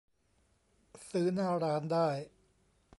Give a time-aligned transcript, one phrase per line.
[1.09, 2.09] ซื้อหน้าร้านได้